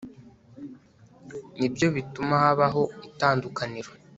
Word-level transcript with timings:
Nibyo 1.59 1.87
bituma 1.95 2.33
habaho 2.43 2.83
itandukaniro 3.09 3.91